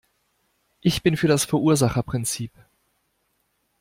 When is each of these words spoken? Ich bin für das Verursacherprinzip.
Ich 0.79 1.03
bin 1.03 1.15
für 1.15 1.27
das 1.27 1.45
Verursacherprinzip. 1.45 2.51